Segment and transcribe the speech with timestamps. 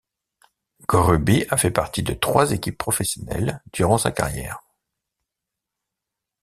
[0.87, 4.63] Grubby a fait partie de trois équipes professionnelles durant sa carrière.